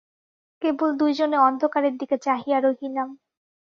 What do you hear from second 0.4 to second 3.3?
কেবল দুইজনে অন্ধকারের দিকে চাহিয়া রহিলাম।